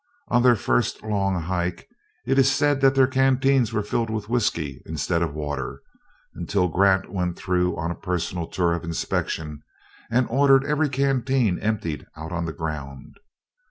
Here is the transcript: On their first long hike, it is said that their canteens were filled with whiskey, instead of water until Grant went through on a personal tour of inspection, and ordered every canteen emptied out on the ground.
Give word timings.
On 0.29 0.41
their 0.41 0.55
first 0.55 1.03
long 1.03 1.39
hike, 1.39 1.87
it 2.25 2.39
is 2.39 2.51
said 2.51 2.81
that 2.81 2.95
their 2.95 3.05
canteens 3.05 3.71
were 3.71 3.83
filled 3.83 4.09
with 4.09 4.29
whiskey, 4.29 4.81
instead 4.83 5.21
of 5.21 5.35
water 5.35 5.79
until 6.33 6.69
Grant 6.69 7.13
went 7.13 7.37
through 7.37 7.77
on 7.77 7.91
a 7.91 7.95
personal 8.01 8.47
tour 8.47 8.73
of 8.73 8.83
inspection, 8.83 9.61
and 10.09 10.25
ordered 10.27 10.65
every 10.65 10.89
canteen 10.89 11.59
emptied 11.59 12.07
out 12.17 12.31
on 12.31 12.45
the 12.45 12.51
ground. 12.51 13.17